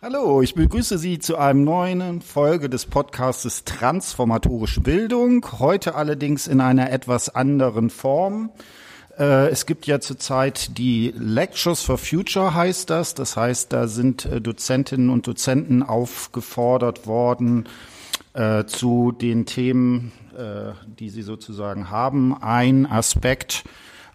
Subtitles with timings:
[0.00, 5.44] Hallo, ich begrüße Sie zu einem neuen Folge des Podcastes Transformatorische Bildung.
[5.58, 8.50] Heute allerdings in einer etwas anderen Form.
[9.18, 13.14] Äh, es gibt ja zurzeit die Lectures for Future heißt das.
[13.14, 17.68] Das heißt, da sind äh, Dozentinnen und Dozenten aufgefordert worden,
[18.34, 20.12] äh, zu den Themen,
[21.00, 23.64] die sie sozusagen haben, ein Aspekt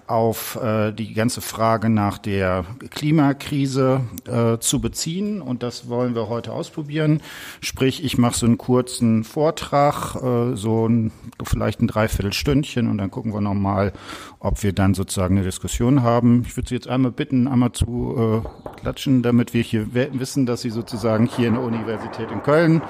[0.08, 5.42] auf äh, die ganze Frage nach der Klimakrise äh, zu beziehen.
[5.42, 7.22] Und das wollen wir heute ausprobieren.
[7.62, 11.12] Sprich, ich mache so einen kurzen Vortrag, äh, so ein,
[11.44, 13.94] vielleicht ein Dreiviertelstündchen und dann gucken wir nochmal,
[14.40, 16.44] ob wir dann sozusagen eine Diskussion haben.
[16.46, 20.62] Ich würde Sie jetzt einmal bitten, einmal zu äh, klatschen, damit wir hier wissen, dass
[20.62, 22.82] Sie sozusagen hier in der Universität in Köln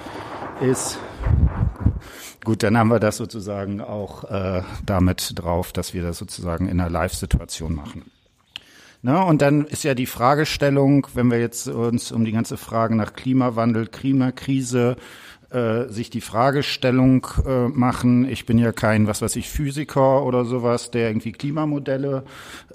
[0.62, 0.98] ist.
[2.44, 6.80] Gut, dann haben wir das sozusagen auch äh, damit drauf, dass wir das sozusagen in
[6.80, 8.12] einer Live-Situation machen.
[9.02, 12.96] Na, und dann ist ja die Fragestellung, wenn wir jetzt uns um die ganze Frage
[12.96, 14.96] nach Klimawandel, Klimakrise,
[15.52, 18.28] äh, sich die Fragestellung äh, machen.
[18.28, 22.24] Ich bin ja kein, was weiß ich, Physiker oder sowas, der irgendwie Klimamodelle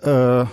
[0.03, 0.45] äh,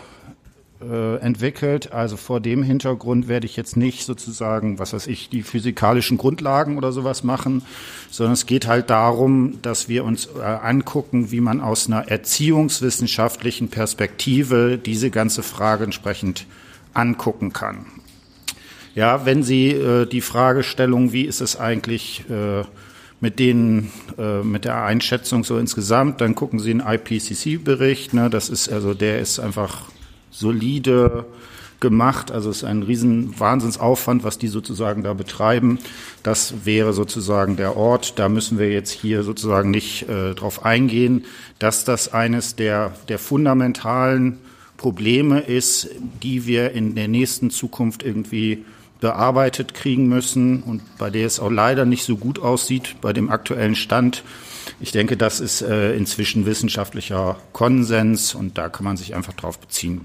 [0.82, 1.92] äh, entwickelt.
[1.92, 6.78] Also vor dem Hintergrund werde ich jetzt nicht sozusagen, was weiß ich, die physikalischen Grundlagen
[6.78, 7.64] oder sowas machen,
[8.10, 13.70] sondern es geht halt darum, dass wir uns äh, angucken, wie man aus einer erziehungswissenschaftlichen
[13.70, 16.46] Perspektive diese ganze Frage entsprechend
[16.94, 17.86] angucken kann.
[18.96, 22.64] Ja, wenn Sie äh, die Fragestellung, wie ist es eigentlich äh,
[23.20, 28.14] mit denen, äh, mit der Einschätzung so insgesamt, dann gucken Sie einen IPCC-Bericht.
[28.14, 29.84] Ne, das ist also, der ist einfach
[30.36, 31.26] solide
[31.80, 32.32] gemacht.
[32.32, 35.80] Also es ist ein riesen Wahnsinnsaufwand, was die sozusagen da betreiben.
[36.24, 38.18] Das wäre sozusagen der Ort.
[38.18, 41.26] Da müssen wir jetzt hier sozusagen nicht äh, drauf eingehen,
[41.60, 44.40] dass das eines der, der fundamentalen
[44.78, 45.90] Probleme ist,
[46.24, 48.66] die wir in der nächsten Zukunft irgendwie
[49.00, 53.30] bearbeitet kriegen müssen und bei der es auch leider nicht so gut aussieht bei dem
[53.30, 54.24] aktuellen Stand.
[54.80, 59.60] Ich denke, das ist äh, inzwischen wissenschaftlicher Konsens und da kann man sich einfach drauf
[59.60, 60.02] beziehen.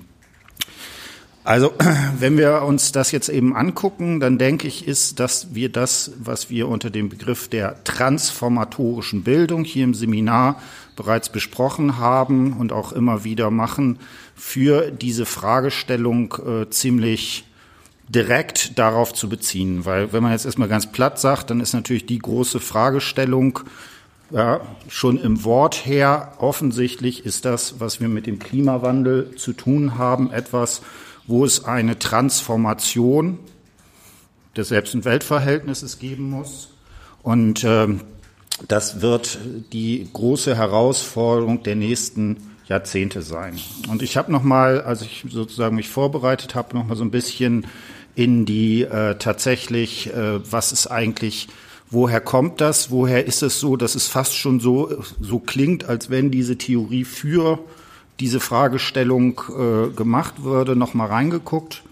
[1.43, 1.73] Also,
[2.19, 6.51] wenn wir uns das jetzt eben angucken, dann denke ich, ist, dass wir das, was
[6.51, 10.61] wir unter dem Begriff der transformatorischen Bildung hier im Seminar
[10.97, 13.99] bereits besprochen haben und auch immer wieder machen,
[14.35, 17.45] für diese Fragestellung äh, ziemlich
[18.09, 19.87] direkt darauf zu beziehen.
[19.87, 23.61] Weil wenn man jetzt erstmal ganz platt sagt, dann ist natürlich die große Fragestellung,
[24.31, 29.99] ja, schon im Wort her offensichtlich ist das, was wir mit dem Klimawandel zu tun
[29.99, 30.83] haben, etwas,
[31.31, 33.39] wo es eine Transformation
[34.57, 36.71] des Selbst- und Weltverhältnisses geben muss.
[37.23, 37.87] Und äh,
[38.67, 39.39] das wird
[39.73, 42.37] die große Herausforderung der nächsten
[42.67, 43.59] Jahrzehnte sein.
[43.89, 47.11] Und ich habe noch mal, als ich sozusagen mich vorbereitet habe, noch mal so ein
[47.11, 47.67] bisschen
[48.15, 51.49] in die äh, tatsächlich, äh, was ist eigentlich,
[51.91, 56.11] woher kommt das, woher ist es so, dass es fast schon so so klingt, als
[56.11, 57.61] wenn diese Theorie für
[58.21, 61.83] diese Fragestellung äh, gemacht würde, noch mal reingeguckt.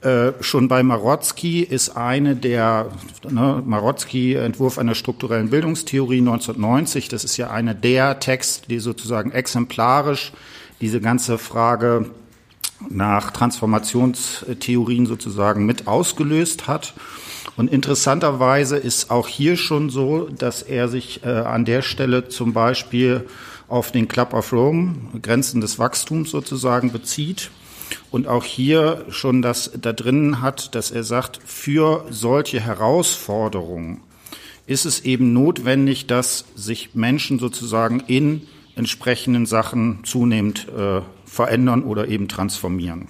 [0.00, 2.88] Äh, schon bei Marotzky ist eine der,
[3.28, 9.30] ne, Marotzky Entwurf einer strukturellen Bildungstheorie 1990, das ist ja eine der Texte, die sozusagen
[9.30, 10.32] exemplarisch
[10.80, 12.06] diese ganze Frage
[12.90, 16.94] nach Transformationstheorien sozusagen mit ausgelöst hat.
[17.56, 22.52] Und interessanterweise ist auch hier schon so, dass er sich äh, an der Stelle zum
[22.52, 23.26] Beispiel
[23.72, 27.50] auf den Club of Rome, Grenzen des Wachstums sozusagen bezieht
[28.10, 34.02] und auch hier schon das da drinnen hat, dass er sagt, für solche Herausforderungen
[34.66, 38.42] ist es eben notwendig, dass sich Menschen sozusagen in
[38.76, 43.08] entsprechenden Sachen zunehmend äh, verändern oder eben transformieren.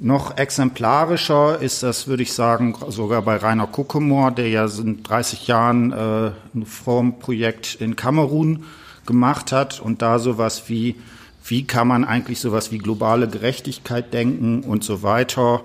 [0.00, 5.46] Noch exemplarischer ist das, würde ich sagen, sogar bei Rainer Kuckemore, der ja in 30
[5.46, 8.64] Jahren äh, ein Formprojekt in Kamerun
[9.06, 10.96] gemacht hat und da sowas wie,
[11.44, 15.62] wie kann man eigentlich sowas wie globale Gerechtigkeit denken und so weiter.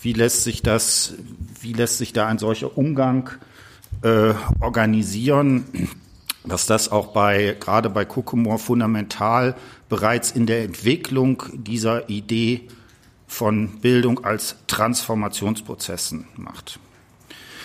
[0.00, 1.14] Wie lässt sich das,
[1.60, 3.30] wie lässt sich da ein solcher Umgang
[4.02, 5.64] äh, organisieren,
[6.44, 9.54] dass das auch bei, gerade bei Kokomor fundamental
[9.88, 12.68] bereits in der Entwicklung dieser Idee
[13.26, 16.78] von Bildung als Transformationsprozessen macht.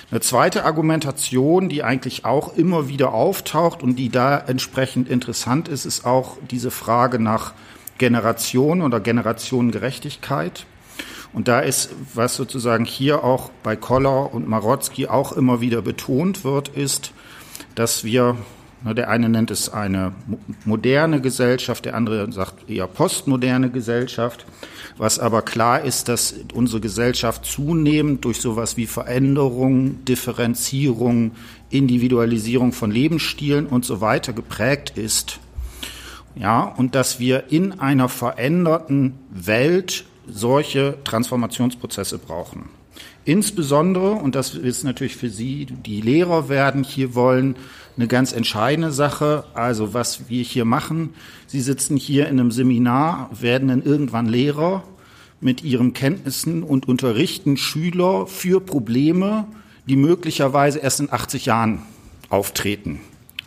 [0.10, 5.86] Eine zweite Argumentation, die eigentlich auch immer wieder auftaucht und die da entsprechend interessant ist,
[5.86, 7.54] ist auch diese Frage nach
[7.98, 10.66] Generation oder Generationengerechtigkeit.
[11.34, 16.46] Und da ist, was sozusagen hier auch bei Koller und Marotzky auch immer wieder betont
[16.46, 17.12] wird, ist,
[17.76, 18.38] dass wir
[18.84, 20.14] Der eine nennt es eine
[20.64, 24.46] moderne Gesellschaft, der andere sagt eher postmoderne Gesellschaft.
[24.98, 31.32] Was aber klar ist, dass unsere Gesellschaft zunehmend durch sowas wie Veränderung, Differenzierung,
[31.70, 35.40] Individualisierung von Lebensstilen und so weiter geprägt ist.
[36.36, 42.77] Ja, und dass wir in einer veränderten Welt solche Transformationsprozesse brauchen.
[43.28, 47.58] Insbesondere, und das ist natürlich für Sie, die Lehrer werden hier wollen,
[47.98, 49.44] eine ganz entscheidende Sache.
[49.54, 51.10] Also was wir hier machen,
[51.46, 54.86] Sie sitzen hier in einem Seminar, werden dann irgendwann Lehrer
[55.42, 59.46] mit ihren Kenntnissen und unterrichten Schüler für Probleme,
[59.88, 61.82] die möglicherweise erst in 80 Jahren
[62.30, 63.02] auftreten.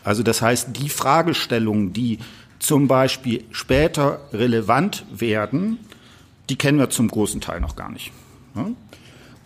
[0.04, 2.18] Also das heißt, die Fragestellungen, die
[2.58, 5.78] zum Beispiel später relevant werden,
[6.50, 8.12] die kennen wir zum großen Teil noch gar nicht.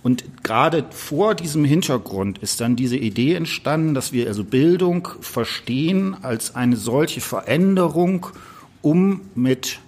[0.05, 6.15] Und gerade vor diesem Hintergrund ist dann diese Idee entstanden, dass wir also Bildung verstehen
[6.21, 8.27] als eine solche Veränderung,
[8.83, 9.79] um mit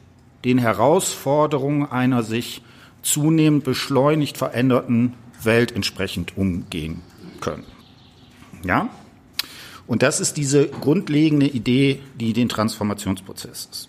[0.46, 2.62] den Herausforderungen einer sich
[3.02, 7.02] zunehmend beschleunigt veränderten Welt entsprechend umgehen
[7.42, 7.66] können.
[8.64, 8.88] Ja?
[9.86, 13.88] Und das ist diese grundlegende Idee, die den Transformationsprozess ist.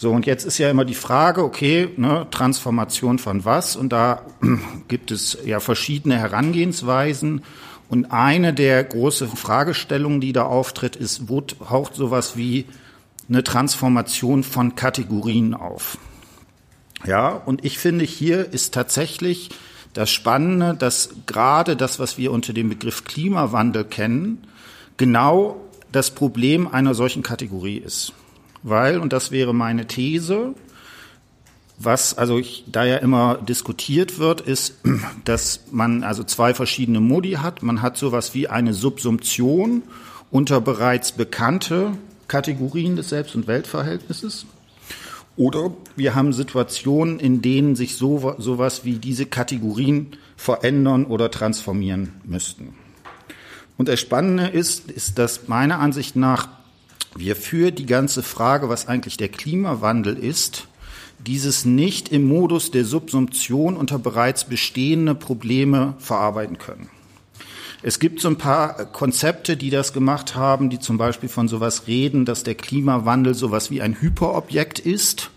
[0.00, 3.76] So, und jetzt ist ja immer die Frage, okay, ne, Transformation von was?
[3.76, 4.22] Und da
[4.88, 7.42] gibt es ja verschiedene Herangehensweisen.
[7.90, 12.64] Und eine der großen Fragestellungen, die da auftritt, ist, wo taucht sowas wie
[13.28, 15.98] eine Transformation von Kategorien auf?
[17.04, 19.50] Ja, und ich finde, hier ist tatsächlich
[19.92, 24.46] das Spannende, dass gerade das, was wir unter dem Begriff Klimawandel kennen,
[24.96, 25.60] genau
[25.92, 28.14] das Problem einer solchen Kategorie ist
[28.62, 30.54] weil, und das wäre meine These,
[31.82, 34.74] was also ich, da ja immer diskutiert wird, ist,
[35.24, 37.62] dass man also zwei verschiedene Modi hat.
[37.62, 39.82] Man hat sowas wie eine Subsumption
[40.30, 41.92] unter bereits bekannte
[42.28, 44.46] Kategorien des Selbst- und Weltverhältnisses.
[45.36, 52.12] Oder wir haben Situationen, in denen sich so, sowas wie diese Kategorien verändern oder transformieren
[52.24, 52.74] müssten.
[53.78, 56.48] Und das Spannende ist, ist, dass meiner Ansicht nach
[57.16, 60.68] wir für die ganze Frage, was eigentlich der Klimawandel ist,
[61.26, 66.88] dieses nicht im Modus der Subsumption unter bereits bestehende Probleme verarbeiten können.
[67.82, 71.86] Es gibt so ein paar Konzepte, die das gemacht haben, die zum Beispiel von sowas
[71.86, 75.30] reden, dass der Klimawandel sowas wie ein Hyperobjekt ist.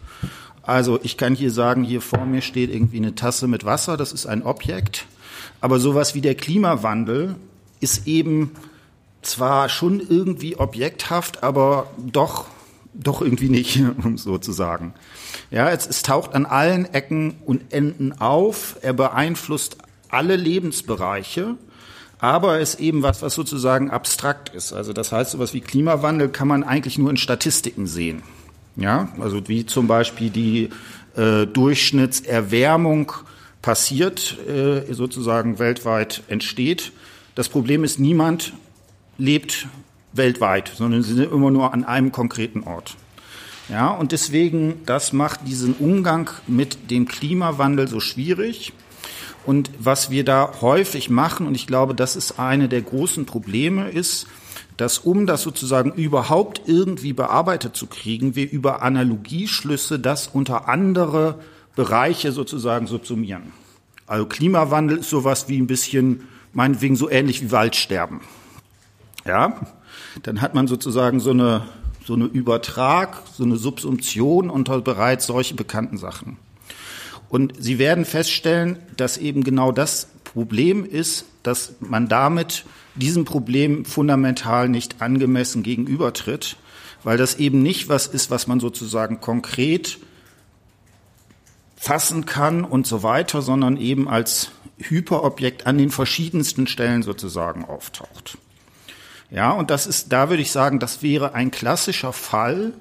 [0.61, 4.11] Also ich kann hier sagen, hier vor mir steht irgendwie eine Tasse mit Wasser, das
[4.11, 5.05] ist ein Objekt.
[5.61, 7.35] Aber sowas wie der Klimawandel
[7.79, 8.51] ist eben
[9.25, 12.45] zwar schon irgendwie objekthaft, aber doch,
[12.93, 14.93] doch irgendwie nicht, um so zu sagen.
[15.51, 18.77] Ja, es, es taucht an allen Ecken und Enden auf.
[18.81, 19.77] Er beeinflusst
[20.09, 21.55] alle Lebensbereiche.
[22.19, 24.71] Aber es ist eben was, was sozusagen abstrakt ist.
[24.71, 28.23] Also das heißt, sowas wie Klimawandel kann man eigentlich nur in Statistiken sehen.
[28.77, 30.69] Ja, also wie zum Beispiel die
[31.17, 33.11] äh, Durchschnittserwärmung
[33.61, 36.93] passiert, äh, sozusagen weltweit entsteht.
[37.35, 38.53] Das Problem ist, niemand
[39.23, 39.67] lebt
[40.11, 42.97] weltweit, sondern sie sind immer nur an einem konkreten Ort.
[43.69, 48.73] Ja, und deswegen, das macht diesen Umgang mit dem Klimawandel so schwierig.
[49.45, 53.89] Und was wir da häufig machen, und ich glaube, das ist eine der großen Probleme,
[53.89, 54.27] ist,
[54.75, 61.39] dass um das sozusagen überhaupt irgendwie bearbeitet zu kriegen, wir über Analogieschlüsse das unter andere
[61.75, 63.53] Bereiche sozusagen subsumieren.
[64.05, 68.19] Also Klimawandel ist sowas wie ein bisschen, meinetwegen so ähnlich wie Waldsterben.
[69.25, 69.61] Ja,
[70.23, 71.65] dann hat man sozusagen so eine,
[72.05, 76.37] so eine Übertrag, so eine Subsumption unter bereits solche bekannten Sachen.
[77.29, 82.65] Und Sie werden feststellen, dass eben genau das Problem ist, dass man damit
[82.95, 86.57] diesem Problem fundamental nicht angemessen gegenübertritt,
[87.03, 89.99] weil das eben nicht was ist, was man sozusagen konkret
[91.75, 98.37] fassen kann und so weiter, sondern eben als Hyperobjekt an den verschiedensten Stellen sozusagen auftaucht.
[99.33, 102.71] Ja, und das ist, da würde ich sagen, das wäre ein klassischer Fall,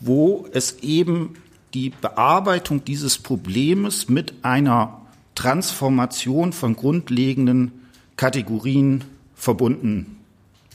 [0.00, 1.36] wo es eben
[1.74, 5.00] die Bearbeitung dieses Problems mit einer
[5.36, 7.70] Transformation von grundlegenden
[8.16, 9.04] Kategorien
[9.36, 10.16] verbunden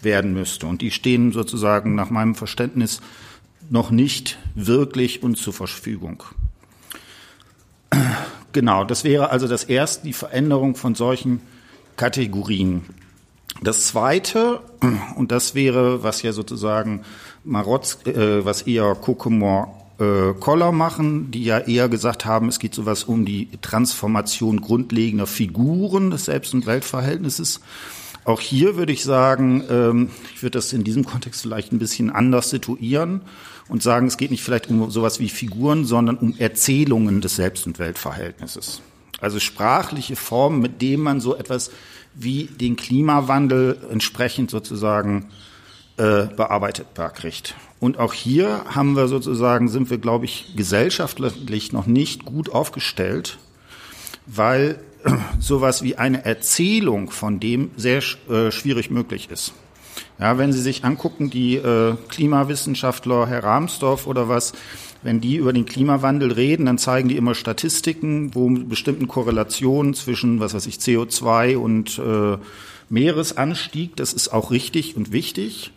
[0.01, 0.65] werden müsste.
[0.65, 3.01] Und die stehen sozusagen nach meinem Verständnis
[3.69, 6.23] noch nicht wirklich uns zur Verfügung.
[8.53, 11.41] Genau, das wäre also das erste, die Veränderung von solchen
[11.97, 12.85] Kategorien.
[13.61, 14.61] Das Zweite,
[15.15, 17.03] und das wäre, was ja sozusagen
[17.43, 22.73] Marotz, äh, was eher Kokomor äh, Koller machen, die ja eher gesagt haben, es geht
[22.73, 27.61] sowas um die Transformation grundlegender Figuren des Selbst- und Weltverhältnisses.
[28.23, 32.09] Auch hier würde ich sagen, ähm, ich würde das in diesem Kontext vielleicht ein bisschen
[32.09, 33.21] anders situieren
[33.67, 37.65] und sagen, es geht nicht vielleicht um sowas wie Figuren, sondern um Erzählungen des Selbst-
[37.65, 38.81] und Weltverhältnisses.
[39.19, 41.71] Also sprachliche Formen, mit denen man so etwas
[42.13, 45.29] wie den Klimawandel entsprechend sozusagen
[45.97, 47.55] äh, bearbeitbar kriegt.
[47.79, 53.37] Und auch hier haben wir sozusagen, sind wir, glaube ich, gesellschaftlich noch nicht gut aufgestellt,
[54.25, 54.79] weil
[55.39, 59.53] sowas wie eine Erzählung von dem sehr äh, schwierig möglich ist.
[60.19, 64.53] Ja, wenn Sie sich angucken, die äh, Klimawissenschaftler, Herr Rahmsdorf oder was,
[65.03, 70.39] wenn die über den Klimawandel reden, dann zeigen die immer Statistiken, wo bestimmten Korrelationen zwischen,
[70.39, 72.37] was weiß ich, CO2 und äh,
[72.89, 75.71] Meeresanstieg, das ist auch richtig und wichtig.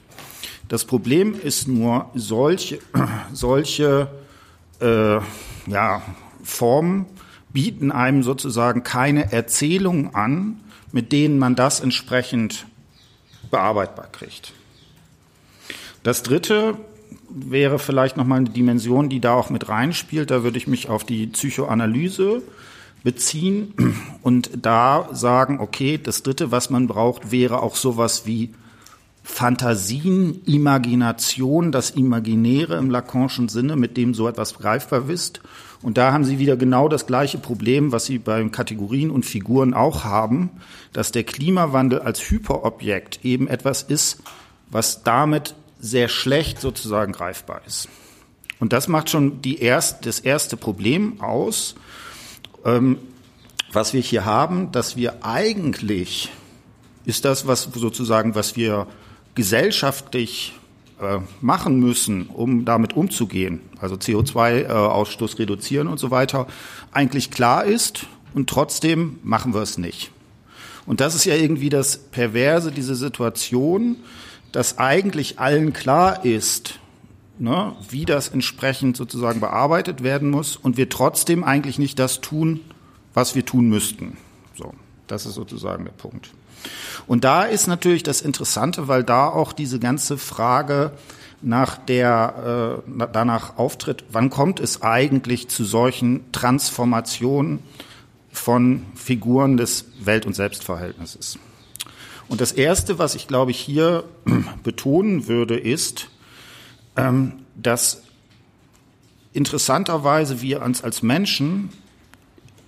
[0.69, 2.81] Das Problem ist nur, solche,
[3.33, 4.09] solche
[4.81, 5.19] äh,
[5.67, 6.03] ja,
[6.43, 7.07] Formen
[7.53, 10.61] bieten einem sozusagen keine Erzählung an,
[10.93, 12.67] mit denen man das entsprechend
[13.55, 14.53] bearbeitbar kriegt.
[16.03, 16.77] Das Dritte
[17.31, 20.33] wäre vielleicht nochmal eine Dimension, die da auch mit reinspielt.
[20.33, 22.43] Da würde ich mich auf die Psychoanalyse
[23.05, 23.73] beziehen
[24.23, 28.53] und da sagen, okay, das Dritte, was man braucht, wäre auch sowas wie
[29.26, 35.40] Fantasien, Imagination, das Imaginäre im Lacanischen Sinne, mit dem so etwas greifbar ist.
[35.81, 39.73] Und da haben Sie wieder genau das gleiche Problem, was Sie bei Kategorien und Figuren
[39.73, 40.50] auch haben,
[40.93, 44.23] dass der Klimawandel als Hyperobjekt eben etwas ist,
[44.71, 47.88] was damit sehr schlecht sozusagen greifbar ist.
[48.61, 51.76] Und das macht schon die erst, das erste Problem aus,
[52.64, 52.99] ähm,
[53.73, 56.31] was wir hier haben, dass wir eigentlich
[57.07, 58.87] ist das, was sozusagen, was wir
[59.35, 60.55] gesellschaftlich
[61.00, 66.47] äh, machen müssen, um damit umzugehen, also CO2-Ausstoß äh, reduzieren und so weiter,
[66.93, 70.11] eigentlich klar ist und trotzdem machen wir es nicht.
[70.87, 73.97] Und das ist ja irgendwie das Perverse, diese Situation,
[74.53, 76.79] dass eigentlich allen klar ist,
[77.38, 82.61] ne, wie das entsprechend sozusagen bearbeitet werden muss und wir trotzdem eigentlich nicht das tun,
[83.14, 84.17] was wir tun müssten.
[84.57, 84.75] So,
[85.07, 86.31] das ist sozusagen der Punkt.
[87.06, 90.92] Und da ist natürlich das Interessante, weil da auch diese ganze Frage
[91.42, 97.59] nach der äh, danach auftritt, wann kommt es eigentlich zu solchen Transformationen
[98.33, 101.38] von Figuren des Welt- und Selbstverhältnisses?
[102.28, 104.04] Und das erste, was ich glaube ich hier
[104.62, 106.09] betonen würde, ist,
[106.97, 108.02] ähm, dass
[109.33, 111.71] interessanterweise wir uns als Menschen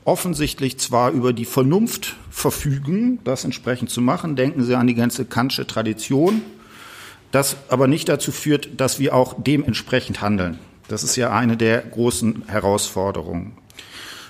[0.07, 4.37] offensichtlich zwar über die Vernunft verfügen, das entsprechend zu machen.
[4.37, 6.43] Denken Sie an die ganze Kantsche Tradition,
[7.33, 10.59] das aber nicht dazu führt, dass wir auch dementsprechend handeln.
[10.89, 13.59] Das ist ja eine der großen Herausforderungen.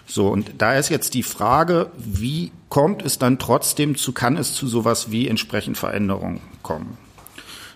[0.07, 4.55] So, und da ist jetzt die Frage, wie kommt es dann trotzdem zu, kann es
[4.55, 6.97] zu sowas wie entsprechend Veränderungen kommen?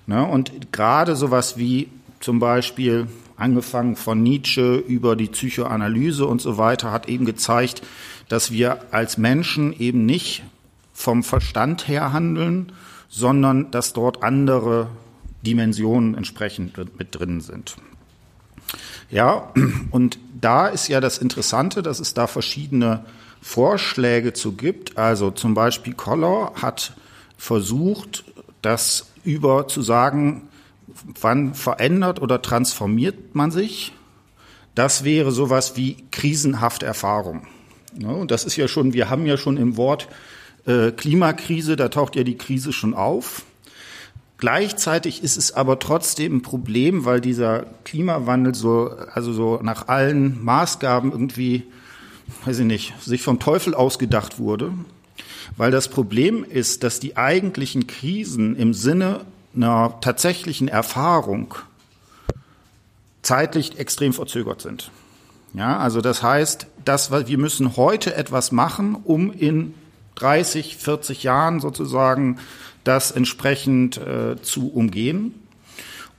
[0.07, 0.25] Ne?
[0.25, 1.89] Und gerade sowas wie
[2.21, 3.09] zum Beispiel
[3.41, 7.83] angefangen von Nietzsche über die Psychoanalyse und so weiter, hat eben gezeigt,
[8.29, 10.45] dass wir als Menschen eben nicht
[10.93, 12.73] vom Verstand her handeln,
[13.09, 14.89] sondern dass dort andere
[15.43, 17.77] Dimensionen entsprechend mit drin sind.
[19.11, 19.53] Ja,
[19.91, 23.05] und da ist ja das Interessante, dass es da verschiedene
[23.43, 24.97] Vorschläge zu gibt.
[24.99, 26.93] Also zum Beispiel Collor hat
[27.37, 28.25] versucht,
[28.63, 30.43] das über zu sagen,
[31.21, 33.93] wann verändert oder transformiert man sich?
[34.75, 37.47] Das wäre sowas wie krisenhafte Erfahrung.
[38.03, 40.09] Und das ist ja schon, wir haben ja schon im Wort
[40.67, 43.43] äh, Klimakrise, da taucht ja die Krise schon auf.
[44.39, 50.43] Gleichzeitig ist es aber trotzdem ein Problem, weil dieser Klimawandel so, also so nach allen
[50.43, 51.65] Maßgaben irgendwie,
[52.47, 54.73] weiß ich nicht, sich vom Teufel ausgedacht wurde.
[55.57, 61.55] Weil das Problem ist, dass die eigentlichen Krisen im Sinne einer tatsächlichen Erfahrung
[63.23, 64.91] zeitlich extrem verzögert sind.
[65.53, 69.75] Ja, also das heißt, dass wir müssen heute etwas machen, um in
[70.15, 72.39] 30, 40 Jahren sozusagen
[72.85, 75.35] das entsprechend äh, zu umgehen.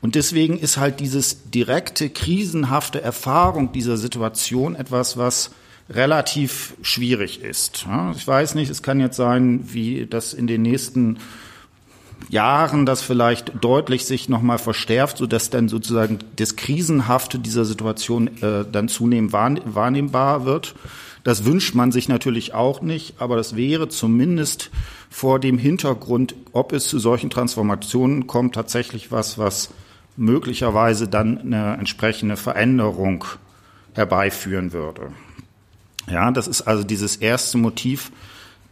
[0.01, 5.51] Und deswegen ist halt dieses direkte, krisenhafte Erfahrung dieser Situation etwas, was
[5.89, 7.85] relativ schwierig ist.
[7.85, 11.19] Ja, ich weiß nicht, es kann jetzt sein, wie das in den nächsten
[12.29, 18.65] Jahren das vielleicht deutlich sich nochmal verstärkt, sodass dann sozusagen das Krisenhafte dieser Situation äh,
[18.69, 20.75] dann zunehmend wahrnehmbar wird.
[21.23, 24.71] Das wünscht man sich natürlich auch nicht, aber das wäre zumindest
[25.09, 29.69] vor dem Hintergrund, ob es zu solchen Transformationen kommt, tatsächlich was, was
[30.17, 33.25] möglicherweise dann eine entsprechende Veränderung
[33.93, 35.11] herbeiführen würde.
[36.09, 38.11] Ja, das ist also dieses erste Motiv,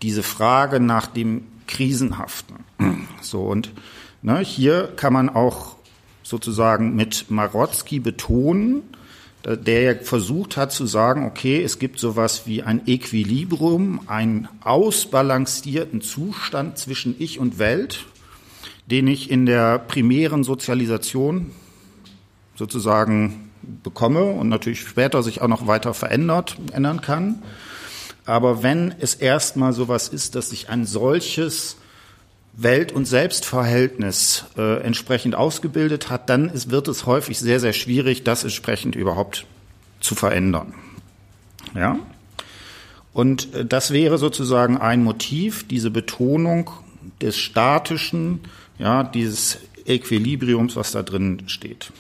[0.02, 2.58] diese Frage nach dem krisenhaften.
[3.22, 3.72] So und
[4.22, 5.76] ne, hier kann man auch
[6.24, 8.84] sozusagen mit Marotzki betonen,
[9.46, 16.02] der ja versucht hat zu sagen, okay, es gibt sowas wie ein Equilibrium, einen ausbalancierten
[16.02, 18.06] Zustand zwischen Ich und Welt,
[18.88, 21.52] den ich in der primären Sozialisation
[22.56, 23.52] sozusagen
[23.84, 27.42] bekomme und natürlich später sich auch noch weiter verändert, ändern kann.
[28.30, 31.78] Aber wenn es erstmal sowas ist, dass sich ein solches
[32.54, 38.24] Welt- und Selbstverhältnis äh, entsprechend ausgebildet hat, dann ist, wird es häufig sehr, sehr schwierig,
[38.24, 39.48] das entsprechend überhaupt
[40.00, 40.76] zu verändern.
[41.74, 41.98] Ja?
[43.14, 46.70] Und äh, das wäre sozusagen ein Motiv, diese Betonung
[47.22, 48.42] des Statischen,
[48.78, 49.58] ja, dieses
[49.88, 51.92] Equilibriums, was da drin steht.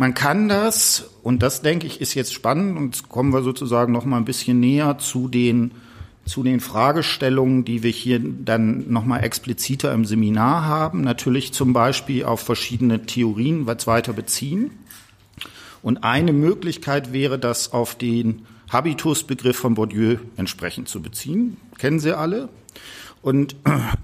[0.00, 3.92] Man kann das, und das denke ich ist jetzt spannend, und jetzt kommen wir sozusagen
[3.92, 5.72] noch mal ein bisschen näher zu den,
[6.24, 11.74] zu den Fragestellungen, die wir hier dann noch mal expliziter im Seminar haben, natürlich zum
[11.74, 14.70] Beispiel auf verschiedene Theorien was weiter beziehen.
[15.82, 21.58] Und eine Möglichkeit wäre, das auf den Habitusbegriff von Bourdieu entsprechend zu beziehen.
[21.76, 22.48] Kennen Sie alle?
[23.22, 23.56] Und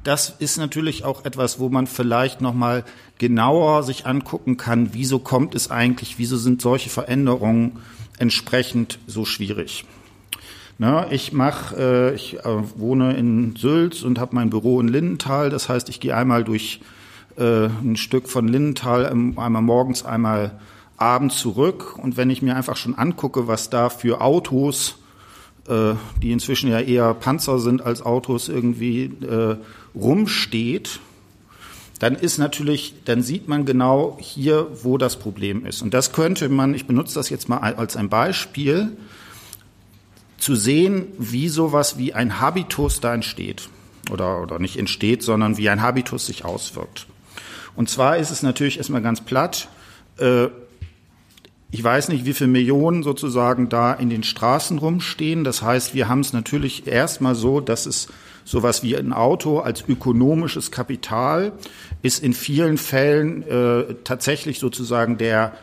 [0.05, 2.85] das ist natürlich auch etwas, wo man vielleicht noch mal
[3.19, 7.79] genauer sich angucken kann, wieso kommt es eigentlich, wieso sind solche Veränderungen
[8.19, 9.85] entsprechend so schwierig.
[10.79, 15.49] Na, ich mache, äh, ich äh, wohne in Sülz und habe mein Büro in Lindenthal.
[15.49, 16.81] Das heißt, ich gehe einmal durch
[17.39, 20.59] äh, ein Stück von Lindenthal, einmal morgens, einmal
[20.99, 21.99] abends zurück.
[21.99, 24.99] Und wenn ich mir einfach schon angucke, was da für Autos
[25.69, 29.57] äh, die inzwischen ja eher Panzer sind als Autos, irgendwie äh,
[29.95, 31.01] rumsteht,
[31.99, 35.83] dann ist natürlich, dann sieht man genau hier, wo das Problem ist.
[35.83, 38.97] Und das könnte man, ich benutze das jetzt mal als ein Beispiel,
[40.39, 43.69] zu sehen, wie sowas wie ein Habitus da entsteht.
[44.11, 47.07] Oder, oder nicht entsteht, sondern wie ein Habitus sich auswirkt.
[47.75, 49.69] Und zwar ist es natürlich erstmal ganz platt,
[50.19, 50.49] äh,
[51.71, 55.45] ich weiß nicht, wie viele Millionen sozusagen da in den Straßen rumstehen.
[55.45, 58.09] Das heißt, wir haben es natürlich erstmal so, dass es
[58.45, 61.53] sowas wie ein Auto als ökonomisches Kapital
[62.03, 65.55] ist in vielen Fällen äh, tatsächlich sozusagen der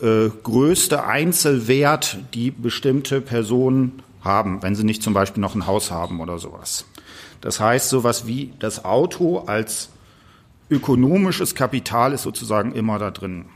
[0.00, 5.90] äh, größte Einzelwert, die bestimmte Personen haben, wenn sie nicht zum Beispiel noch ein Haus
[5.90, 6.84] haben oder sowas.
[7.40, 9.90] Das heißt, sowas wie das Auto als
[10.70, 13.46] ökonomisches Kapital ist sozusagen immer da drin.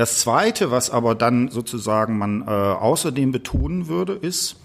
[0.00, 4.56] Das Zweite, was aber dann sozusagen man äh, außerdem betonen würde, ist,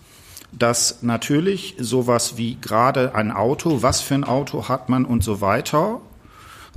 [0.53, 5.41] dass natürlich sowas wie gerade ein Auto, was für ein Auto hat man und so
[5.41, 5.99] weiter,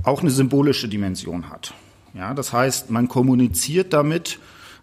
[0.03, 1.73] auch eine symbolische Dimension hat.
[2.13, 4.39] Ja, das heißt, man kommuniziert damit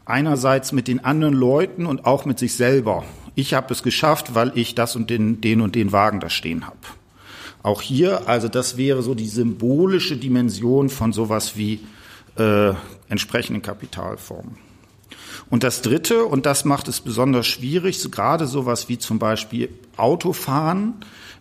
[0.07, 3.05] einerseits mit den anderen Leuten und auch mit sich selber.
[3.35, 6.67] Ich habe es geschafft, weil ich das und den, den und den Wagen da stehen
[6.67, 6.79] habe.
[7.63, 11.81] Auch hier, also das wäre so die symbolische Dimension von sowas wie
[12.39, 12.75] äh,
[13.09, 14.57] entsprechenden Kapitalformen.
[15.49, 19.69] Und das Dritte, und das macht es besonders schwierig, so gerade sowas wie zum Beispiel
[19.97, 20.95] Autofahren,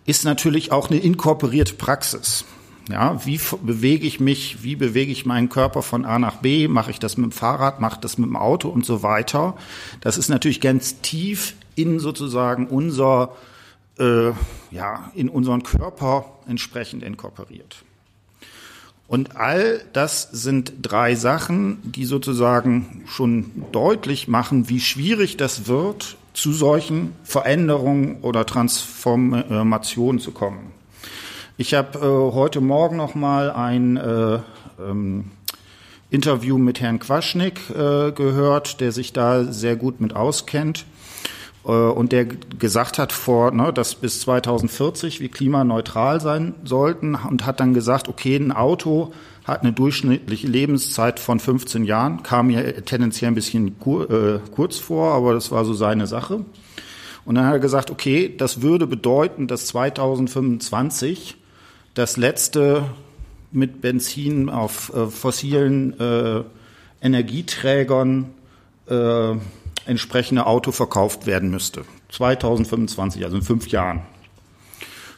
[0.06, 2.46] ist natürlich auch eine inkorporierte Praxis.
[2.88, 6.92] Ja, wie bewege ich mich, wie bewege ich meinen Körper von A nach B, mache
[6.92, 9.56] ich das mit dem Fahrrad, mache das mit dem Auto und so weiter.
[10.02, 13.36] Das ist natürlich ganz tief in sozusagen unser,
[13.98, 14.30] äh,
[14.70, 17.78] ja, in unseren Körper entsprechend inkorporiert.
[19.08, 26.18] Und all das sind drei Sachen, die sozusagen schon deutlich machen, wie schwierig das wird,
[26.34, 30.72] zu solchen Veränderungen oder Transformationen zu kommen.
[31.58, 34.40] Ich habe äh, heute Morgen noch mal ein äh,
[34.80, 35.32] ähm,
[36.10, 40.86] Interview mit Herrn Quaschnik äh, gehört, der sich da sehr gut mit auskennt.
[41.66, 47.46] Äh, und der gesagt hat vor, ne, dass bis 2040 wir klimaneutral sein sollten und
[47.46, 49.12] hat dann gesagt, okay, ein Auto
[49.44, 54.78] hat eine durchschnittliche Lebenszeit von 15 Jahren, kam mir tendenziell ein bisschen kur, äh, kurz
[54.78, 56.46] vor, aber das war so seine Sache.
[57.26, 61.36] Und dann hat er gesagt, okay, das würde bedeuten, dass 2025
[61.96, 62.86] das letzte
[63.52, 66.44] mit Benzin auf äh, fossilen äh,
[67.02, 68.32] Energieträgern
[68.88, 69.36] äh,
[69.86, 71.84] entsprechende Auto verkauft werden müsste.
[72.10, 74.02] 2025, also in fünf Jahren.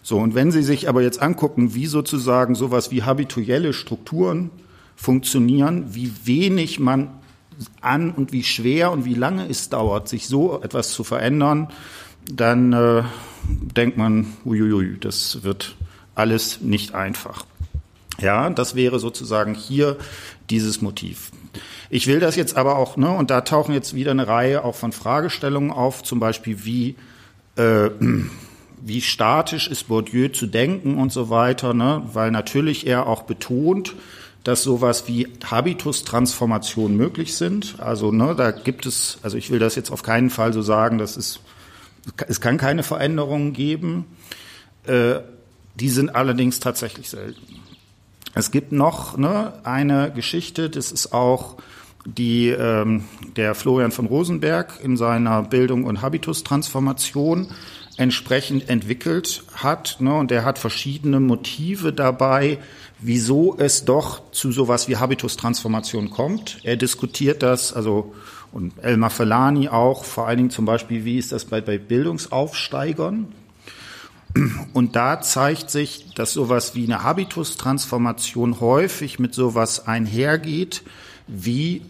[0.04, 4.52] So, und wenn Sie sich aber jetzt angucken, wie sozusagen sowas wie habituelle Strukturen
[4.96, 7.10] funktionieren, wie wenig man
[7.82, 11.70] an und wie schwer und wie lange es dauert, sich so etwas zu verändern,
[12.32, 13.04] dann äh,
[13.48, 15.76] denkt man, uiuiui, das wird
[16.16, 17.46] alles nicht einfach.
[18.20, 19.98] Ja, das wäre sozusagen hier
[20.50, 21.32] dieses Motiv.
[21.90, 24.76] Ich will das jetzt aber auch, ne, und da tauchen jetzt wieder eine Reihe auch
[24.76, 26.96] von Fragestellungen auf, zum Beispiel wie,
[27.56, 27.90] äh,
[28.82, 32.04] wie statisch ist Bourdieu zu denken und so weiter, ne?
[32.14, 33.96] weil natürlich er auch betont,
[34.44, 37.76] dass sowas wie Habitustransformationen möglich sind.
[37.80, 40.98] Also ne, da gibt es, also ich will das jetzt auf keinen Fall so sagen,
[40.98, 41.40] dass es,
[42.28, 44.06] es kann keine Veränderungen geben.
[44.86, 45.16] Äh,
[45.76, 47.42] die sind allerdings tatsächlich selten.
[48.36, 51.58] Es gibt noch ne, eine Geschichte, das ist auch
[52.16, 53.04] die ähm,
[53.36, 57.48] der Florian von Rosenberg in seiner Bildung und Habitustransformation
[57.98, 59.98] entsprechend entwickelt hat.
[60.00, 62.60] Ne, und er hat verschiedene Motive dabei,
[63.00, 66.60] wieso es doch zu sowas wie Habitustransformation kommt.
[66.64, 68.16] Er diskutiert das, also
[68.54, 73.28] und Elmar Felani auch, vor allen Dingen zum Beispiel, wie ist das bei, bei Bildungsaufsteigern?
[74.74, 80.84] Und da zeigt sich, dass sowas wie eine Habitustransformation häufig mit sowas einhergeht,
[81.28, 81.82] wie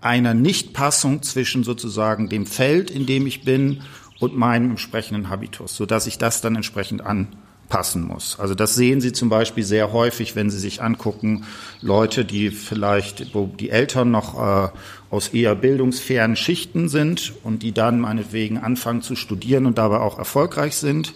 [0.00, 3.82] einer Nichtpassung zwischen sozusagen dem Feld, in dem ich bin,
[4.20, 8.38] und meinem entsprechenden Habitus, so dass ich das dann entsprechend anpassen muss.
[8.40, 11.44] Also das sehen Sie zum Beispiel sehr häufig, wenn Sie sich angucken,
[11.80, 14.68] Leute, die vielleicht, wo die Eltern noch äh,
[15.10, 20.18] aus eher bildungsfernen Schichten sind und die dann meinetwegen anfangen zu studieren und dabei auch
[20.18, 21.12] erfolgreich sind.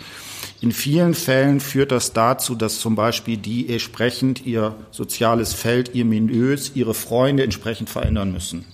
[0.63, 6.05] In vielen Fällen führt das dazu, dass zum Beispiel die entsprechend ihr soziales Feld, ihr
[6.05, 8.65] Milieus, ihre Freunde entsprechend verändern müssen.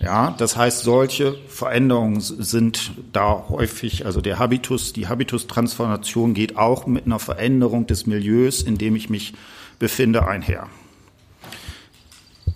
[0.00, 6.88] Ja, das heißt, solche Veränderungen sind da häufig, also der Habitus, die Habitustransformation geht auch
[6.88, 9.34] mit einer Veränderung des Milieus, in dem ich mich
[9.78, 10.66] befinde, einher.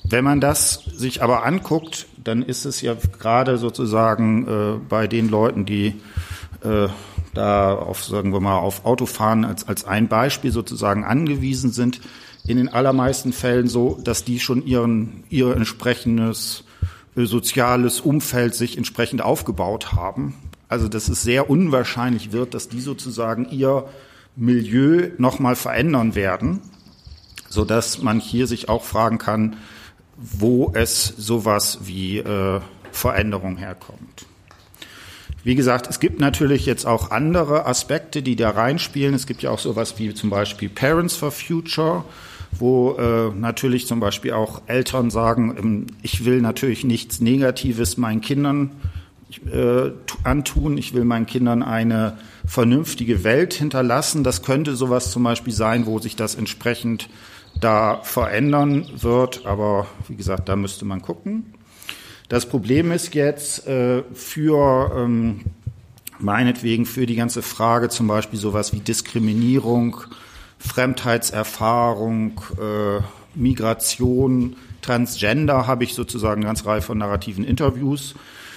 [0.02, 5.28] Wenn man das sich aber anguckt, dann ist es ja gerade sozusagen äh, bei den
[5.28, 5.94] Leuten, die
[6.64, 6.88] äh,
[7.34, 12.00] da auf, sagen wir mal, auf Autofahren als, als ein Beispiel sozusagen angewiesen sind,
[12.46, 16.64] in den allermeisten Fällen so, dass die schon ihren, ihr entsprechendes
[17.16, 20.34] äh, soziales Umfeld sich entsprechend aufgebaut haben.
[20.68, 23.86] Also dass es sehr unwahrscheinlich wird, dass die sozusagen ihr
[24.34, 26.60] Milieu nochmal verändern werden,
[27.48, 29.56] so dass man hier sich auch fragen kann,
[30.16, 34.26] wo es sowas wie äh, Veränderung herkommt.
[35.44, 39.14] Wie gesagt, es gibt natürlich jetzt auch andere Aspekte, die da reinspielen.
[39.14, 42.04] Es gibt ja auch sowas wie zum Beispiel Parents for Future,
[42.52, 48.20] wo äh, natürlich zum Beispiel auch Eltern sagen, ähm, ich will natürlich nichts Negatives meinen
[48.20, 48.70] Kindern
[49.52, 49.90] äh,
[50.22, 50.78] antun.
[50.78, 54.22] Ich will meinen Kindern eine vernünftige Welt hinterlassen.
[54.22, 57.08] Das könnte sowas zum Beispiel sein, wo sich das entsprechend
[57.60, 59.44] da verändern wird.
[59.44, 61.54] Aber wie gesagt, da müsste man gucken.
[62.32, 65.42] Das Problem ist jetzt äh, für ähm,
[66.18, 69.98] meinetwegen für die ganze Frage zum Beispiel sowas wie Diskriminierung,
[70.58, 73.02] Fremdheitserfahrung, äh,
[73.34, 78.14] Migration, Transgender habe ich sozusagen eine ganze Reihe von narrativen Interviews.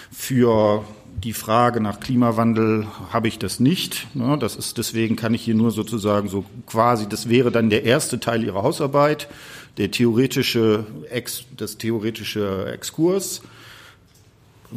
[0.09, 0.85] Für
[1.21, 4.07] die Frage nach Klimawandel habe ich das nicht.
[4.15, 4.37] Ne?
[4.39, 8.21] Das ist, deswegen kann ich hier nur sozusagen so quasi, das wäre dann der erste
[8.21, 9.27] Teil Ihrer Hausarbeit,
[9.75, 10.85] der theoretische,
[11.57, 13.41] das theoretische Exkurs.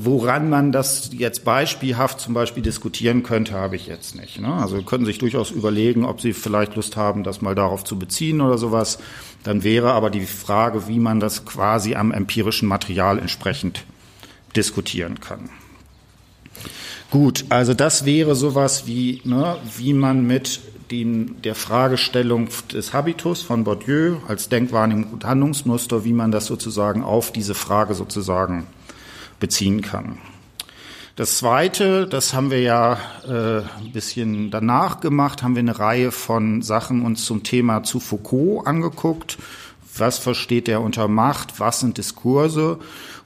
[0.01, 4.41] Woran man das jetzt beispielhaft zum Beispiel diskutieren könnte, habe ich jetzt nicht.
[4.41, 4.53] Ne?
[4.53, 8.41] Also können sich durchaus überlegen, ob Sie vielleicht Lust haben, das mal darauf zu beziehen
[8.41, 9.01] oder sowas.
[9.43, 13.85] Dann wäre aber die Frage, wie man das quasi am empirischen Material entsprechend
[14.55, 15.51] diskutieren kann.
[17.11, 20.61] Gut, also das wäre sowas wie, ne, wie man mit
[20.93, 27.03] dem, der Fragestellung des Habitus von Bourdieu als Denkwahrnehmung und Handlungsmuster, wie man das sozusagen
[27.03, 28.69] auf diese Frage sozusagen
[29.41, 30.19] beziehen kann.
[31.19, 32.97] Das Zweite, das haben wir ja
[33.27, 37.99] äh, ein bisschen danach gemacht, haben wir eine Reihe von Sachen uns zum Thema zu
[37.99, 39.37] Foucault angeguckt.
[39.97, 41.59] Was versteht er unter Macht?
[41.59, 42.79] Was sind Diskurse?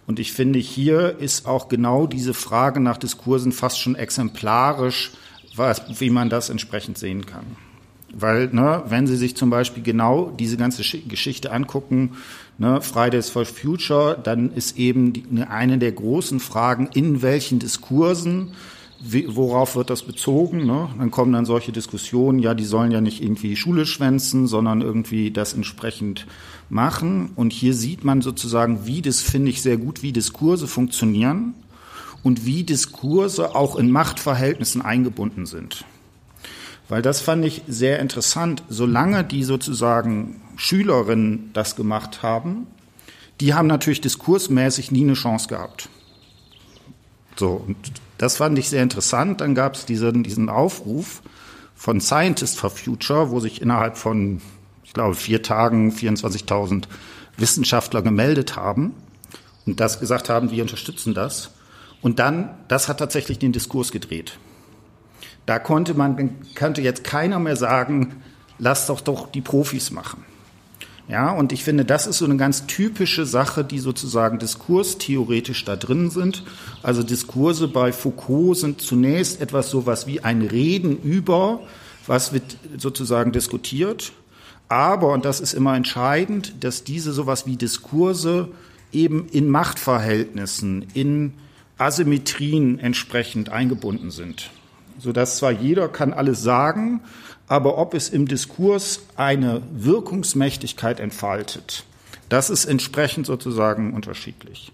[0.06, 5.10] Und ich finde, hier ist auch genau diese Frage nach Diskursen fast schon exemplarisch,
[5.54, 7.44] was, wie man das entsprechend sehen kann.
[8.14, 12.12] Weil, ne, wenn Sie sich zum Beispiel genau diese ganze Geschichte angucken,
[12.58, 17.58] ne, Fridays for Future, dann ist eben die, ne, eine der großen Fragen, in welchen
[17.58, 18.52] Diskursen,
[19.28, 20.64] worauf wird das bezogen?
[20.64, 20.88] Ne?
[20.96, 25.30] Dann kommen dann solche Diskussionen, ja, die sollen ja nicht irgendwie Schule schwänzen, sondern irgendwie
[25.30, 26.26] das entsprechend
[26.68, 27.30] machen.
[27.34, 31.54] Und hier sieht man sozusagen, wie das finde ich sehr gut, wie Diskurse funktionieren
[32.22, 35.84] und wie Diskurse auch in Machtverhältnissen eingebunden sind.
[36.92, 38.64] Weil das fand ich sehr interessant.
[38.68, 42.66] Solange die sozusagen Schülerinnen das gemacht haben,
[43.40, 45.88] die haben natürlich diskursmäßig nie eine Chance gehabt.
[47.36, 47.78] So, und
[48.18, 49.40] das fand ich sehr interessant.
[49.40, 51.22] Dann gab es diesen, diesen Aufruf
[51.74, 54.42] von Scientists for Future, wo sich innerhalb von,
[54.84, 56.84] ich glaube, vier Tagen 24.000
[57.38, 58.92] Wissenschaftler gemeldet haben
[59.64, 61.52] und das gesagt haben, wir unterstützen das.
[62.02, 64.36] Und dann, das hat tatsächlich den Diskurs gedreht.
[65.46, 68.22] Da konnte man, könnte jetzt keiner mehr sagen,
[68.58, 70.24] lass doch doch die Profis machen.
[71.08, 75.76] Ja, und ich finde, das ist so eine ganz typische Sache, die sozusagen diskurstheoretisch da
[75.76, 76.44] drin sind.
[76.82, 81.60] Also Diskurse bei Foucault sind zunächst etwas sowas wie ein Reden über,
[82.06, 84.12] was wird sozusagen diskutiert.
[84.68, 88.48] Aber, und das ist immer entscheidend, dass diese sowas wie Diskurse
[88.92, 91.34] eben in Machtverhältnissen, in
[91.78, 94.50] Asymmetrien entsprechend eingebunden sind.
[95.02, 97.00] Sodass zwar jeder kann alles sagen,
[97.48, 101.84] aber ob es im Diskurs eine Wirkungsmächtigkeit entfaltet,
[102.28, 104.72] das ist entsprechend sozusagen unterschiedlich.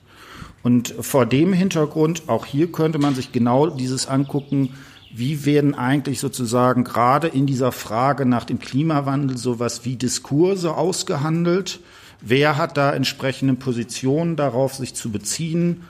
[0.62, 4.74] Und vor dem Hintergrund, auch hier könnte man sich genau dieses angucken,
[5.14, 11.80] wie werden eigentlich sozusagen gerade in dieser Frage nach dem Klimawandel sowas wie Diskurse ausgehandelt?
[12.20, 15.84] Wer hat da entsprechende Positionen darauf, sich zu beziehen?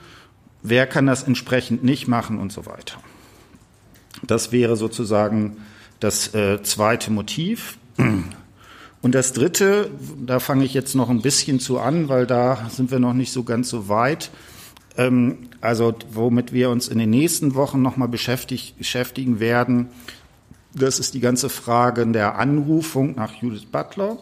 [0.63, 2.99] Wer kann das entsprechend nicht machen und so weiter?
[4.23, 5.57] Das wäre sozusagen
[5.99, 7.77] das äh, zweite Motiv.
[9.01, 9.91] Und das dritte,
[10.25, 13.31] da fange ich jetzt noch ein bisschen zu an, weil da sind wir noch nicht
[13.31, 14.29] so ganz so weit.
[14.97, 19.89] Ähm, also womit wir uns in den nächsten Wochen nochmal beschäftigen werden,
[20.73, 24.17] das ist die ganze Frage der Anrufung nach Judith Butler.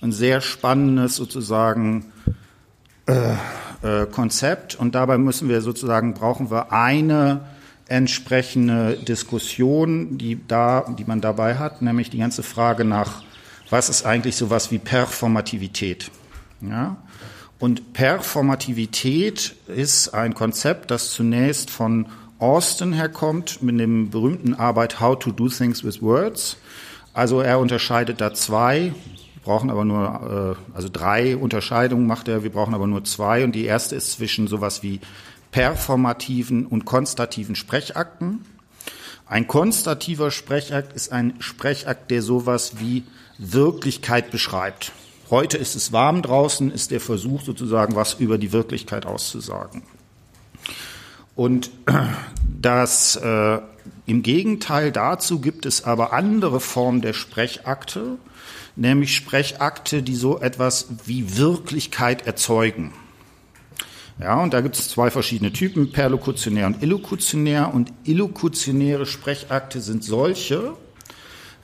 [0.00, 2.12] Ein sehr spannendes sozusagen
[3.06, 3.34] äh,
[3.82, 4.74] äh, Konzept.
[4.74, 7.40] Und dabei müssen wir sozusagen, brauchen wir eine
[7.88, 13.22] entsprechende Diskussion, die da, die man dabei hat, nämlich die ganze Frage nach,
[13.70, 16.10] was ist eigentlich sowas wie Performativität?
[16.60, 16.96] Ja?
[17.58, 22.06] Und Performativität ist ein Konzept, das zunächst von
[22.38, 26.56] Austin herkommt, mit dem berühmten Arbeit How to Do Things with Words.
[27.14, 28.92] Also er unterscheidet da zwei,
[29.34, 33.42] wir brauchen aber nur, äh, also drei Unterscheidungen macht er, wir brauchen aber nur zwei.
[33.42, 35.00] Und die erste ist zwischen sowas wie
[35.50, 38.44] performativen und konstativen Sprechakten.
[39.26, 43.04] Ein konstativer Sprechakt ist ein Sprechakt, der sowas wie
[43.38, 44.92] Wirklichkeit beschreibt.
[45.30, 49.82] Heute ist es warm draußen, ist der Versuch sozusagen, was über die Wirklichkeit auszusagen.
[51.36, 51.70] Und
[52.60, 53.58] das äh,
[54.06, 58.16] im Gegenteil dazu gibt es aber andere Formen der Sprechakte,
[58.74, 62.92] nämlich Sprechakte, die so etwas wie Wirklichkeit erzeugen.
[64.20, 67.72] Ja, und da gibt es zwei verschiedene Typen, perlokutionär und illokutionär.
[67.72, 70.74] Und illokutionäre Sprechakte sind solche,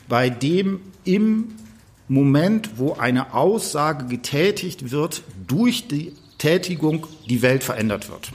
[0.09, 1.55] bei dem im
[2.07, 8.31] Moment, wo eine Aussage getätigt wird, durch die Tätigung die Welt verändert wird.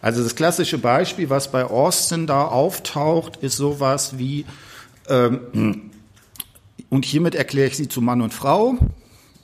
[0.00, 4.44] Also das klassische Beispiel, was bei Austin da auftaucht, ist sowas wie,
[5.08, 5.90] ähm,
[6.90, 8.76] und hiermit erkläre ich sie zu Mann und Frau.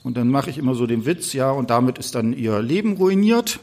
[0.03, 2.93] Und dann mache ich immer so den Witz, ja, und damit ist dann ihr Leben
[2.93, 3.59] ruiniert.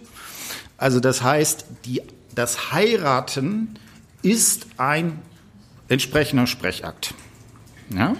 [0.77, 2.03] Also das heißt, die,
[2.35, 3.75] das Heiraten
[4.23, 5.19] ist ein
[5.89, 7.15] entsprechender Sprechakt.
[7.91, 8.15] Ja?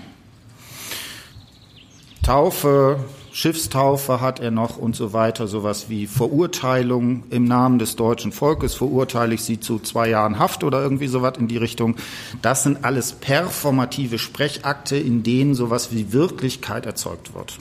[2.25, 2.99] Taufe,
[3.33, 8.75] Schiffstaufe hat er noch und so weiter, sowas wie Verurteilung im Namen des deutschen Volkes,
[8.75, 11.95] verurteile ich sie zu zwei Jahren Haft oder irgendwie sowas in die Richtung.
[12.43, 17.59] Das sind alles performative Sprechakte, in denen sowas wie Wirklichkeit erzeugt wird.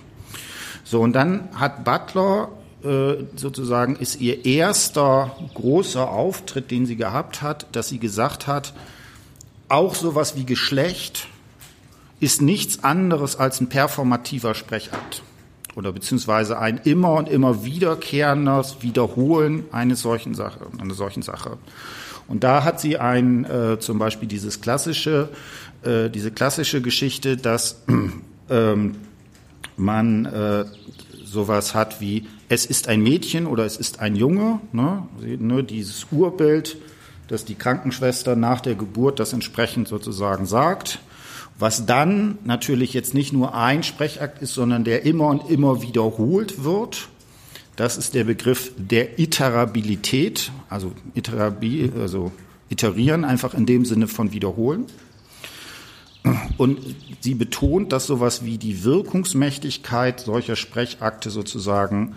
[0.89, 2.47] So, und dann hat Butler
[2.81, 8.73] äh, sozusagen, ist ihr erster großer Auftritt, den sie gehabt hat, dass sie gesagt hat,
[9.67, 11.27] auch sowas wie Geschlecht,
[12.21, 15.23] ist nichts anderes als ein performativer Sprechakt
[15.75, 21.57] oder beziehungsweise ein immer und immer wiederkehrendes Wiederholen eines solchen Sache, einer solchen Sache.
[22.29, 25.27] Und da hat sie ein, äh, zum Beispiel dieses klassische,
[25.83, 27.83] äh, diese klassische Geschichte, dass
[28.49, 28.95] ähm,
[29.77, 30.65] man äh,
[31.23, 36.07] sowas hat wie es ist ein Mädchen oder es ist ein Junge, ne, ne, dieses
[36.11, 36.77] Urbild,
[37.27, 40.99] das die Krankenschwester nach der Geburt das entsprechend sozusagen sagt
[41.59, 46.63] was dann natürlich jetzt nicht nur ein Sprechakt ist, sondern der immer und immer wiederholt
[46.63, 47.09] wird.
[47.75, 52.31] Das ist der Begriff der Iterabilität, also, iterabi, also
[52.69, 54.85] iterieren einfach in dem Sinne von wiederholen.
[56.57, 56.79] Und
[57.21, 62.15] sie betont, dass sowas wie die Wirkungsmächtigkeit solcher Sprechakte sozusagen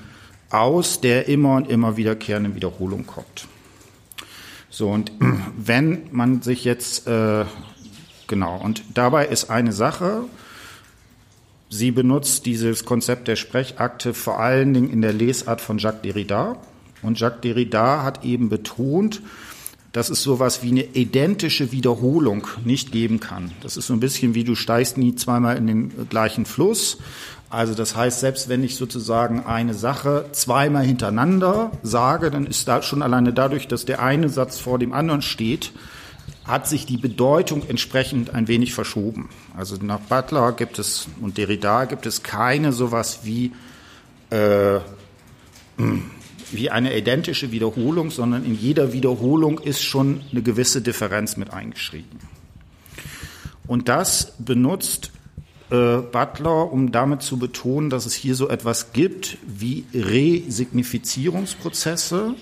[0.50, 3.46] aus der immer und immer wiederkehrenden Wiederholung kommt.
[4.68, 5.12] So, und
[5.56, 7.44] wenn man sich jetzt äh,
[8.30, 8.60] Genau.
[8.62, 10.22] Und dabei ist eine Sache,
[11.68, 16.56] sie benutzt dieses Konzept der Sprechakte vor allen Dingen in der Lesart von Jacques Derrida.
[17.02, 19.20] Und Jacques Derrida hat eben betont,
[19.92, 23.50] dass es sowas wie eine identische Wiederholung nicht geben kann.
[23.62, 26.98] Das ist so ein bisschen wie du steigst nie zweimal in den gleichen Fluss.
[27.48, 32.82] Also das heißt, selbst wenn ich sozusagen eine Sache zweimal hintereinander sage, dann ist da
[32.82, 35.72] schon alleine dadurch, dass der eine Satz vor dem anderen steht,
[36.44, 39.28] hat sich die Bedeutung entsprechend ein wenig verschoben.
[39.56, 43.52] Also nach Butler gibt es und Derrida gibt es keine sowas wie
[44.30, 44.78] äh,
[46.52, 52.20] wie eine identische Wiederholung, sondern in jeder Wiederholung ist schon eine gewisse Differenz mit eingeschrieben.
[53.66, 55.10] Und das benutzt
[55.70, 62.34] äh, Butler, um damit zu betonen, dass es hier so etwas gibt wie Resignifizierungsprozesse.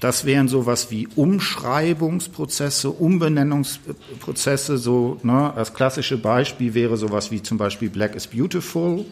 [0.00, 4.78] Das wären sowas wie Umschreibungsprozesse, Umbenennungsprozesse.
[4.78, 9.04] So, ne, das klassische Beispiel wäre sowas wie zum Beispiel Black is Beautiful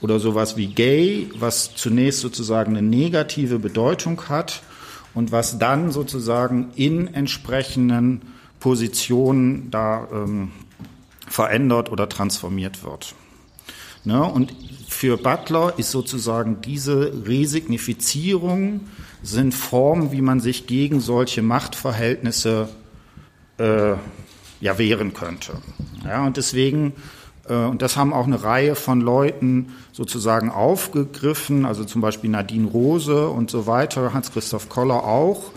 [0.00, 4.62] oder sowas wie gay, was zunächst sozusagen eine negative Bedeutung hat
[5.14, 8.22] und was dann sozusagen in entsprechenden
[8.60, 10.50] Positionen da ähm,
[11.26, 13.14] verändert oder transformiert wird.
[14.04, 14.22] Ne?
[14.22, 14.54] Und
[14.88, 18.80] für Butler ist sozusagen diese Resignifizierung
[19.22, 22.68] sind Formen, wie man sich gegen solche Machtverhältnisse
[23.58, 23.94] äh,
[24.60, 25.54] ja wehren könnte.
[26.04, 26.92] Ja, und deswegen
[27.48, 33.28] und das haben auch eine Reihe von Leuten sozusagen aufgegriffen, also zum Beispiel Nadine Rose
[33.28, 35.50] und so weiter, Hans-Christoph Koller auch,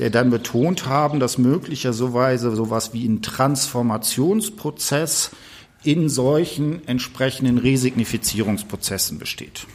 [0.00, 5.30] der dann betont haben, dass möglicherweise sowas wie ein Transformationsprozess
[5.82, 9.66] in solchen entsprechenden Resignifizierungsprozessen besteht.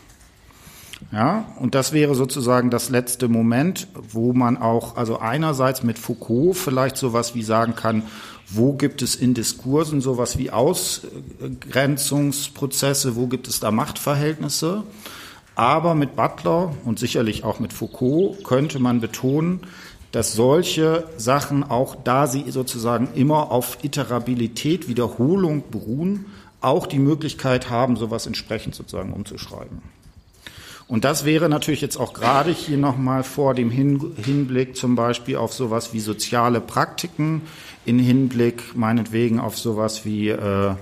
[1.12, 6.56] Ja, und das wäre sozusagen das letzte Moment, wo man auch, also einerseits mit Foucault
[6.56, 8.04] vielleicht sowas wie sagen kann,
[8.48, 14.84] wo gibt es in Diskursen sowas wie Ausgrenzungsprozesse, wo gibt es da Machtverhältnisse.
[15.56, 19.62] Aber mit Butler und sicherlich auch mit Foucault könnte man betonen,
[20.12, 26.26] dass solche Sachen auch, da sie sozusagen immer auf Iterabilität, Wiederholung beruhen,
[26.62, 29.82] auch die Möglichkeit haben, sowas entsprechend sozusagen umzuschreiben.
[30.88, 35.52] Und das wäre natürlich jetzt auch gerade hier nochmal vor dem Hinblick zum Beispiel auf
[35.52, 37.42] sowas wie soziale Praktiken,
[37.86, 40.76] in Hinblick meinetwegen auf sowas wie äh,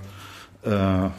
[0.63, 1.09] äh,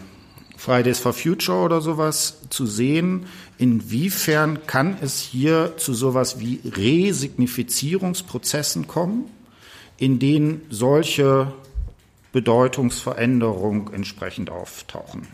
[0.57, 3.27] Fridays for Future oder sowas zu sehen,
[3.59, 9.25] inwiefern kann es hier zu sowas wie Resignifizierungsprozessen kommen,
[9.97, 11.53] in denen solche
[12.33, 15.29] Bedeutungsveränderungen entsprechend auftauchen.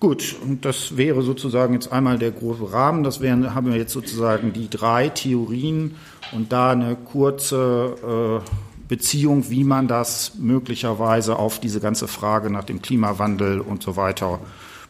[0.00, 3.04] Gut, und das wäre sozusagen jetzt einmal der große Rahmen.
[3.04, 5.94] Das wären, haben wir jetzt sozusagen die drei Theorien
[6.32, 8.50] und da eine kurze äh,
[8.88, 14.40] Beziehung, wie man das möglicherweise auf diese ganze Frage nach dem Klimawandel und so weiter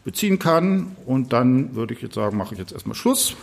[0.05, 0.95] beziehen kann.
[1.05, 3.35] Und dann würde ich jetzt sagen, mache ich jetzt erstmal Schluss